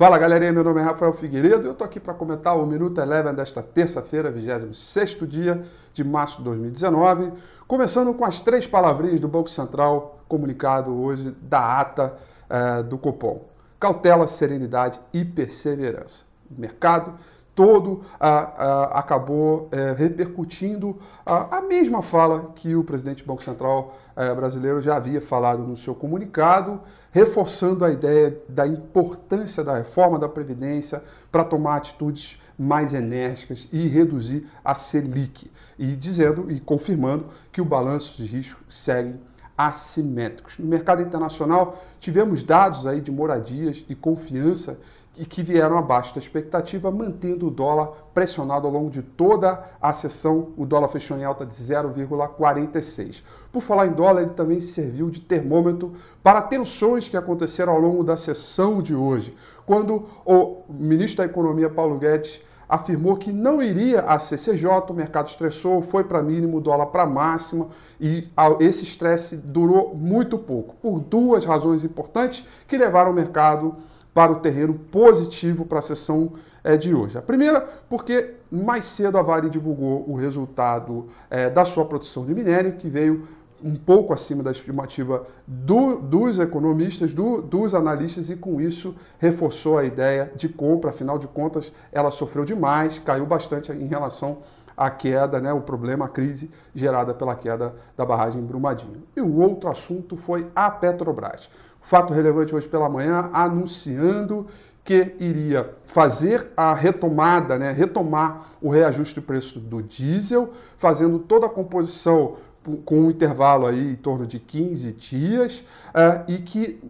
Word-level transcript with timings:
Fala 0.00 0.16
galerinha, 0.16 0.50
meu 0.50 0.64
nome 0.64 0.80
é 0.80 0.82
Rafael 0.82 1.12
Figueiredo 1.12 1.66
e 1.66 1.68
eu 1.68 1.74
tô 1.74 1.84
aqui 1.84 2.00
para 2.00 2.14
comentar 2.14 2.56
o 2.56 2.64
Minuto 2.64 2.98
Eleven 2.98 3.34
desta 3.34 3.62
terça-feira, 3.62 4.30
26 4.30 5.28
dia 5.28 5.62
de 5.92 6.02
março 6.02 6.38
de 6.38 6.44
2019, 6.44 7.30
começando 7.68 8.14
com 8.14 8.24
as 8.24 8.40
três 8.40 8.66
palavrinhas 8.66 9.20
do 9.20 9.28
Banco 9.28 9.50
Central 9.50 10.18
comunicado 10.26 10.90
hoje 10.90 11.36
da 11.42 11.80
ata 11.80 12.14
eh, 12.48 12.82
do 12.82 12.96
Copom. 12.96 13.44
Cautela, 13.78 14.26
serenidade 14.26 14.98
e 15.12 15.22
perseverança. 15.22 16.24
O 16.50 16.58
mercado 16.58 17.12
todo 17.60 18.00
acabou 18.18 19.68
eh, 19.70 19.94
repercutindo 19.94 20.98
ah, 21.26 21.58
a 21.58 21.60
mesma 21.60 22.00
fala 22.00 22.52
que 22.54 22.74
o 22.74 22.82
presidente 22.82 23.22
do 23.22 23.26
Banco 23.26 23.42
Central 23.42 23.98
eh, 24.16 24.34
brasileiro 24.34 24.80
já 24.80 24.96
havia 24.96 25.20
falado 25.20 25.62
no 25.62 25.76
seu 25.76 25.94
comunicado, 25.94 26.80
reforçando 27.10 27.84
a 27.84 27.90
ideia 27.90 28.34
da 28.48 28.66
importância 28.66 29.62
da 29.62 29.76
reforma 29.76 30.18
da 30.18 30.26
Previdência 30.26 31.02
para 31.30 31.44
tomar 31.44 31.76
atitudes 31.76 32.40
mais 32.58 32.94
enérgicas 32.94 33.68
e 33.70 33.86
reduzir 33.88 34.48
a 34.64 34.74
Selic, 34.74 35.50
e 35.78 35.94
dizendo 35.94 36.50
e 36.50 36.60
confirmando 36.60 37.26
que 37.52 37.60
o 37.60 37.64
balanço 37.66 38.16
de 38.16 38.24
risco 38.24 38.62
segue 38.70 39.20
assimétricos. 39.54 40.58
No 40.58 40.66
mercado 40.66 41.02
internacional, 41.02 41.78
tivemos 41.98 42.42
dados 42.42 42.86
aí 42.86 43.02
de 43.02 43.10
moradias 43.10 43.84
e 43.86 43.94
confiança 43.94 44.78
e 45.18 45.24
que 45.24 45.42
vieram 45.42 45.76
abaixo 45.76 46.14
da 46.14 46.20
expectativa, 46.20 46.90
mantendo 46.90 47.48
o 47.48 47.50
dólar 47.50 47.88
pressionado 48.14 48.66
ao 48.66 48.72
longo 48.72 48.90
de 48.90 49.02
toda 49.02 49.62
a 49.80 49.92
sessão. 49.92 50.50
O 50.56 50.64
dólar 50.64 50.88
fechou 50.88 51.18
em 51.18 51.24
alta 51.24 51.44
de 51.44 51.54
0,46. 51.54 53.22
Por 53.52 53.60
falar 53.60 53.86
em 53.86 53.92
dólar, 53.92 54.22
ele 54.22 54.30
também 54.30 54.60
serviu 54.60 55.10
de 55.10 55.20
termômetro 55.20 55.92
para 56.22 56.40
tensões 56.40 57.08
que 57.08 57.16
aconteceram 57.16 57.72
ao 57.72 57.80
longo 57.80 58.04
da 58.04 58.16
sessão 58.16 58.80
de 58.80 58.94
hoje, 58.94 59.36
quando 59.66 60.06
o 60.24 60.62
ministro 60.68 61.18
da 61.18 61.24
Economia, 61.24 61.68
Paulo 61.68 61.98
Guedes, 61.98 62.40
afirmou 62.70 63.16
que 63.16 63.32
não 63.32 63.60
iria 63.60 64.02
a 64.02 64.18
CCJ, 64.20 64.64
o 64.88 64.94
mercado 64.94 65.26
estressou, 65.26 65.82
foi 65.82 66.04
para 66.04 66.22
mínimo, 66.22 66.60
dólar 66.60 66.86
para 66.86 67.04
máxima 67.04 67.66
e 68.00 68.30
esse 68.60 68.84
estresse 68.84 69.36
durou 69.36 69.92
muito 69.96 70.38
pouco, 70.38 70.76
por 70.76 71.00
duas 71.00 71.44
razões 71.44 71.84
importantes 71.84 72.46
que 72.68 72.78
levaram 72.78 73.10
o 73.10 73.14
mercado 73.14 73.76
para 74.12 74.32
o 74.32 74.36
terreno 74.36 74.74
positivo 74.74 75.64
para 75.64 75.78
a 75.78 75.82
sessão 75.82 76.32
é, 76.64 76.76
de 76.76 76.94
hoje. 76.94 77.16
A 77.16 77.22
primeira, 77.22 77.60
porque 77.88 78.34
mais 78.50 78.84
cedo 78.84 79.16
a 79.16 79.22
Vale 79.22 79.48
divulgou 79.48 80.04
o 80.08 80.14
resultado 80.14 81.08
é, 81.28 81.48
da 81.48 81.64
sua 81.64 81.84
produção 81.84 82.26
de 82.26 82.34
minério, 82.34 82.72
que 82.72 82.88
veio 82.88 83.28
um 83.62 83.74
pouco 83.74 84.12
acima 84.12 84.42
da 84.42 84.50
estimativa 84.50 85.26
do, 85.46 85.96
dos 85.96 86.38
economistas, 86.38 87.12
do, 87.12 87.42
dos 87.42 87.74
analistas, 87.74 88.30
e 88.30 88.36
com 88.36 88.60
isso 88.60 88.94
reforçou 89.18 89.78
a 89.78 89.84
ideia 89.84 90.32
de 90.34 90.48
compra. 90.48 90.90
Afinal 90.90 91.18
de 91.18 91.26
contas, 91.26 91.72
ela 91.92 92.10
sofreu 92.10 92.44
demais, 92.44 92.98
caiu 92.98 93.26
bastante 93.26 93.72
em 93.72 93.86
relação 93.86 94.38
à 94.76 94.90
queda, 94.90 95.40
né, 95.40 95.52
o 95.52 95.60
problema, 95.60 96.06
a 96.06 96.08
crise 96.08 96.50
gerada 96.74 97.12
pela 97.12 97.34
queda 97.34 97.74
da 97.96 98.04
barragem 98.04 98.42
Brumadinho. 98.42 99.02
E 99.14 99.20
o 99.20 99.38
outro 99.38 99.68
assunto 99.68 100.16
foi 100.16 100.50
a 100.54 100.70
Petrobras. 100.70 101.50
Fato 101.82 102.12
relevante 102.12 102.54
hoje 102.54 102.68
pela 102.68 102.88
manhã, 102.88 103.30
anunciando 103.32 104.46
que 104.82 105.14
iria 105.20 105.74
fazer 105.84 106.50
a 106.56 106.74
retomada, 106.74 107.58
né, 107.58 107.70
retomar 107.70 108.46
o 108.60 108.70
reajuste 108.70 109.16
do 109.16 109.22
preço 109.22 109.60
do 109.60 109.82
diesel, 109.82 110.50
fazendo 110.76 111.18
toda 111.18 111.46
a 111.46 111.50
composição 111.50 112.36
com 112.84 113.00
um 113.00 113.10
intervalo 113.10 113.66
aí 113.66 113.92
em 113.92 113.96
torno 113.96 114.26
de 114.26 114.38
15 114.38 114.92
dias, 114.92 115.64
uh, 115.88 116.24
e 116.28 116.38
que 116.38 116.80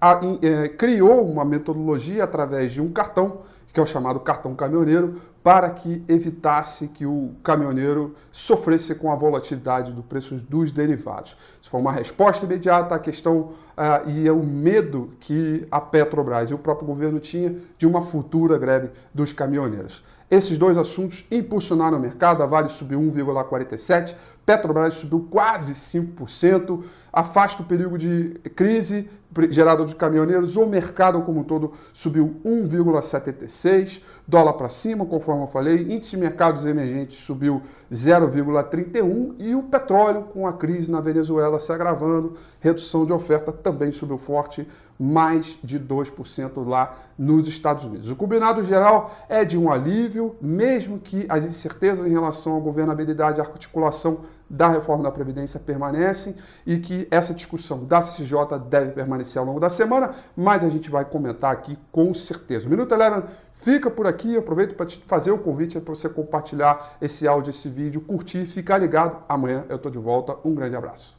a, 0.00 0.16
uh, 0.16 0.38
criou 0.76 1.26
uma 1.26 1.44
metodologia 1.44 2.24
através 2.24 2.72
de 2.72 2.80
um 2.80 2.90
cartão, 2.90 3.38
que 3.72 3.80
é 3.80 3.82
o 3.82 3.86
chamado 3.86 4.20
cartão 4.20 4.54
caminhoneiro, 4.54 5.20
para 5.42 5.70
que 5.70 6.04
evitasse 6.08 6.88
que 6.88 7.06
o 7.06 7.30
caminhoneiro 7.42 8.14
sofresse 8.30 8.94
com 8.94 9.10
a 9.10 9.14
volatilidade 9.14 9.92
do 9.92 10.02
preço 10.02 10.34
dos 10.34 10.72
derivados. 10.72 11.36
Isso 11.60 11.70
foi 11.70 11.80
uma 11.80 11.92
resposta 11.92 12.44
imediata 12.44 12.94
à 12.94 12.98
questão 12.98 13.38
uh, 13.38 14.08
e 14.08 14.28
ao 14.28 14.36
medo 14.36 15.12
que 15.20 15.66
a 15.70 15.80
Petrobras 15.80 16.50
e 16.50 16.54
o 16.54 16.58
próprio 16.58 16.86
governo 16.86 17.18
tinha 17.18 17.56
de 17.76 17.86
uma 17.86 18.02
futura 18.02 18.58
greve 18.58 18.90
dos 19.14 19.32
caminhoneiros. 19.32 20.04
Esses 20.30 20.58
dois 20.58 20.76
assuntos 20.76 21.24
impulsionaram 21.30 21.96
o 21.96 22.00
mercado, 22.00 22.42
a 22.42 22.46
Vale 22.46 22.68
subiu 22.68 23.00
1,47%, 23.00 24.14
Petrobras 24.44 24.94
subiu 24.94 25.26
quase 25.30 25.74
5%, 25.74 26.82
afasta 27.12 27.62
o 27.62 27.66
perigo 27.66 27.96
de 27.96 28.38
crise 28.54 29.08
gerada 29.50 29.84
dos 29.84 29.94
caminhoneiros, 29.94 30.56
o 30.56 30.66
mercado 30.66 31.20
como 31.22 31.40
um 31.40 31.44
todo 31.44 31.72
subiu 31.92 32.36
1,76%, 32.44 34.00
dólar 34.26 34.54
para 34.54 34.68
cima, 34.68 35.04
conforme 35.04 35.42
eu 35.42 35.48
falei, 35.48 35.82
índice 35.82 36.12
de 36.12 36.16
mercados 36.16 36.64
emergentes 36.64 37.18
subiu 37.18 37.62
0,31% 37.92 39.34
e 39.38 39.54
o 39.54 39.62
petróleo, 39.62 40.24
com 40.24 40.46
a 40.46 40.52
crise 40.52 40.90
na 40.90 41.00
Venezuela 41.00 41.58
se 41.58 41.70
agravando, 41.72 42.34
redução 42.60 43.04
de 43.04 43.12
oferta 43.12 43.52
também 43.52 43.92
subiu 43.92 44.18
forte, 44.18 44.66
mais 44.98 45.58
de 45.62 45.78
2% 45.78 46.66
lá 46.66 46.96
nos 47.16 47.46
Estados 47.46 47.84
Unidos. 47.84 48.10
O 48.10 48.16
combinado 48.16 48.64
geral 48.64 49.14
é 49.28 49.44
de 49.44 49.56
um 49.56 49.70
alívio, 49.70 50.36
mesmo 50.40 50.98
que 50.98 51.26
as 51.28 51.44
incertezas 51.44 52.06
em 52.06 52.10
relação 52.10 52.56
à 52.56 52.60
governabilidade 52.60 53.38
e 53.38 53.40
articulação 53.40 54.20
da 54.48 54.68
reforma 54.68 55.04
da 55.04 55.10
Previdência 55.10 55.60
permanecem 55.60 56.34
e 56.66 56.78
que 56.78 57.06
essa 57.10 57.34
discussão 57.34 57.84
da 57.84 58.00
CCJ 58.00 58.58
deve 58.68 58.92
permanecer 58.92 59.38
ao 59.38 59.46
longo 59.46 59.60
da 59.60 59.68
semana, 59.68 60.10
mas 60.36 60.64
a 60.64 60.68
gente 60.68 60.90
vai 60.90 61.04
comentar 61.04 61.52
aqui 61.52 61.78
com 61.92 62.12
certeza. 62.14 62.66
O 62.66 62.70
Minuto 62.70 62.92
Eleven 62.92 63.22
fica 63.52 63.90
por 63.90 64.06
aqui, 64.06 64.36
aproveito 64.36 64.74
para 64.74 64.86
te 64.86 65.02
fazer 65.06 65.30
o 65.30 65.38
convite 65.38 65.78
para 65.80 65.94
você 65.94 66.08
compartilhar 66.08 66.96
esse 67.00 67.28
áudio, 67.28 67.50
esse 67.50 67.68
vídeo, 67.68 68.00
curtir, 68.00 68.46
ficar 68.46 68.78
ligado. 68.78 69.22
Amanhã 69.28 69.64
eu 69.68 69.76
estou 69.76 69.90
de 69.90 69.98
volta. 69.98 70.36
Um 70.44 70.54
grande 70.54 70.76
abraço. 70.76 71.17